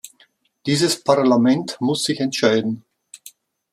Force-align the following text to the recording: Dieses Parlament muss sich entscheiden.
Dieses 0.65 0.99
Parlament 1.03 1.77
muss 1.79 2.01
sich 2.05 2.21
entscheiden. 2.21 2.83